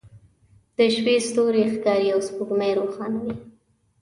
[0.75, 3.35] د شپې ستوری ښکاري او سپوږمۍ روښانه وي